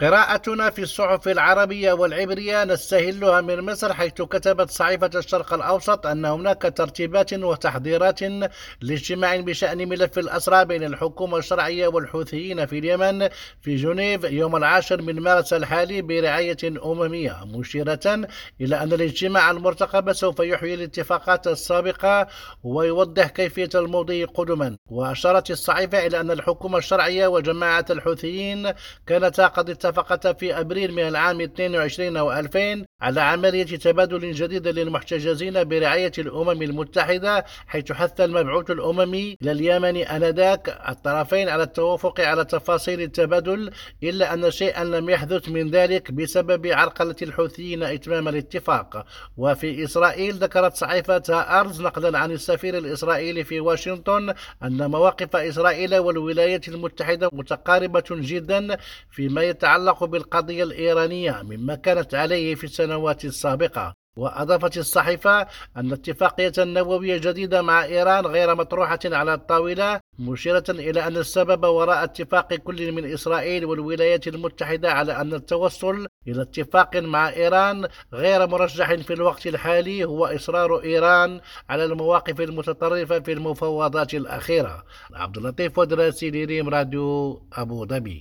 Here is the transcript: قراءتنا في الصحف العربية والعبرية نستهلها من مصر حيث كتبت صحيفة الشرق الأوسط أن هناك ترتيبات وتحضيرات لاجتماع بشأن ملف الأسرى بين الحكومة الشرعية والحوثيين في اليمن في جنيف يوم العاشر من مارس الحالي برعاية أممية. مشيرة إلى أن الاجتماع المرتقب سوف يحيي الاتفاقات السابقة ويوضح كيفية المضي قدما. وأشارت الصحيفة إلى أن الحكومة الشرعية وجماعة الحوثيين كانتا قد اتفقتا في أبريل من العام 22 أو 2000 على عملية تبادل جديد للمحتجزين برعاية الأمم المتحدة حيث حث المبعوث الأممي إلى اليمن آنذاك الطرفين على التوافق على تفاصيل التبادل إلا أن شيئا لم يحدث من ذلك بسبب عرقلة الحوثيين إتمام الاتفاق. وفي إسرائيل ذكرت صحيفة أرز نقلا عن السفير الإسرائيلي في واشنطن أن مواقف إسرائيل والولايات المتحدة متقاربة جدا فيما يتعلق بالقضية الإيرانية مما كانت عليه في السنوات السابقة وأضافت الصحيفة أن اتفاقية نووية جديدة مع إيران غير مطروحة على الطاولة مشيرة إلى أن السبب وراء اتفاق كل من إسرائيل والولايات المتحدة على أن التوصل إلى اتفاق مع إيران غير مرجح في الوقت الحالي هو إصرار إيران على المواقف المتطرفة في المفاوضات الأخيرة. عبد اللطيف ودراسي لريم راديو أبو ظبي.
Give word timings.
قراءتنا 0.00 0.70
في 0.70 0.82
الصحف 0.82 1.28
العربية 1.28 1.92
والعبرية 1.92 2.64
نستهلها 2.64 3.40
من 3.40 3.60
مصر 3.60 3.94
حيث 3.94 4.22
كتبت 4.22 4.70
صحيفة 4.70 5.10
الشرق 5.14 5.54
الأوسط 5.54 6.06
أن 6.06 6.24
هناك 6.24 6.62
ترتيبات 6.76 7.34
وتحضيرات 7.34 8.22
لاجتماع 8.80 9.40
بشأن 9.40 9.88
ملف 9.88 10.18
الأسرى 10.18 10.64
بين 10.64 10.84
الحكومة 10.84 11.38
الشرعية 11.38 11.88
والحوثيين 11.88 12.66
في 12.66 12.78
اليمن 12.78 13.28
في 13.62 13.76
جنيف 13.76 14.24
يوم 14.24 14.56
العاشر 14.56 15.02
من 15.02 15.20
مارس 15.20 15.52
الحالي 15.52 16.02
برعاية 16.02 16.56
أممية. 16.84 17.44
مشيرة 17.44 18.28
إلى 18.60 18.82
أن 18.82 18.92
الاجتماع 18.92 19.50
المرتقب 19.50 20.12
سوف 20.12 20.40
يحيي 20.40 20.74
الاتفاقات 20.74 21.46
السابقة 21.46 22.26
ويوضح 22.62 23.26
كيفية 23.26 23.70
المضي 23.74 24.24
قدما. 24.24 24.76
وأشارت 24.86 25.50
الصحيفة 25.50 26.06
إلى 26.06 26.20
أن 26.20 26.30
الحكومة 26.30 26.78
الشرعية 26.78 27.26
وجماعة 27.26 27.84
الحوثيين 27.90 28.72
كانتا 29.06 29.46
قد 29.46 29.70
اتفقتا 29.88 30.32
في 30.32 30.60
أبريل 30.60 30.92
من 30.92 31.08
العام 31.08 31.40
22 31.40 32.16
أو 32.16 32.32
2000 32.32 32.84
على 33.00 33.20
عملية 33.20 33.64
تبادل 33.64 34.32
جديد 34.32 34.68
للمحتجزين 34.68 35.64
برعاية 35.64 36.12
الأمم 36.18 36.62
المتحدة 36.62 37.44
حيث 37.66 37.92
حث 37.92 38.20
المبعوث 38.20 38.70
الأممي 38.70 39.36
إلى 39.42 39.52
اليمن 39.52 39.96
آنذاك 39.96 40.80
الطرفين 40.88 41.48
على 41.48 41.62
التوافق 41.62 42.20
على 42.20 42.44
تفاصيل 42.44 43.00
التبادل 43.00 43.70
إلا 44.02 44.34
أن 44.34 44.50
شيئا 44.50 44.84
لم 44.84 45.10
يحدث 45.10 45.48
من 45.48 45.70
ذلك 45.70 46.12
بسبب 46.12 46.66
عرقلة 46.66 47.16
الحوثيين 47.22 47.82
إتمام 47.82 48.28
الاتفاق. 48.28 49.06
وفي 49.36 49.84
إسرائيل 49.84 50.34
ذكرت 50.34 50.74
صحيفة 50.74 51.22
أرز 51.30 51.82
نقلا 51.82 52.18
عن 52.18 52.30
السفير 52.30 52.78
الإسرائيلي 52.78 53.44
في 53.44 53.60
واشنطن 53.60 54.34
أن 54.62 54.90
مواقف 54.90 55.36
إسرائيل 55.36 55.96
والولايات 55.98 56.68
المتحدة 56.68 57.30
متقاربة 57.32 58.04
جدا 58.10 58.76
فيما 59.10 59.42
يتعلق 59.42 60.04
بالقضية 60.04 60.62
الإيرانية 60.62 61.42
مما 61.42 61.74
كانت 61.74 62.14
عليه 62.14 62.54
في 62.54 62.64
السنوات 62.88 63.24
السابقة 63.24 63.94
وأضافت 64.16 64.78
الصحيفة 64.78 65.46
أن 65.76 65.92
اتفاقية 65.92 66.52
نووية 66.58 67.16
جديدة 67.16 67.62
مع 67.62 67.84
إيران 67.84 68.26
غير 68.26 68.54
مطروحة 68.54 68.98
على 69.04 69.34
الطاولة 69.34 70.00
مشيرة 70.18 70.64
إلى 70.68 71.06
أن 71.06 71.16
السبب 71.16 71.64
وراء 71.64 72.04
اتفاق 72.04 72.54
كل 72.54 72.92
من 72.92 73.12
إسرائيل 73.12 73.64
والولايات 73.64 74.28
المتحدة 74.28 74.92
على 74.92 75.12
أن 75.20 75.34
التوصل 75.34 76.06
إلى 76.28 76.42
اتفاق 76.42 76.96
مع 76.96 77.28
إيران 77.28 77.88
غير 78.12 78.46
مرجح 78.46 78.94
في 78.94 79.12
الوقت 79.12 79.46
الحالي 79.46 80.04
هو 80.04 80.26
إصرار 80.26 80.82
إيران 80.82 81.40
على 81.68 81.84
المواقف 81.84 82.40
المتطرفة 82.40 83.20
في 83.20 83.32
المفاوضات 83.32 84.14
الأخيرة. 84.14 84.84
عبد 85.14 85.36
اللطيف 85.36 85.78
ودراسي 85.78 86.30
لريم 86.30 86.68
راديو 86.68 87.42
أبو 87.52 87.86
ظبي. 87.86 88.16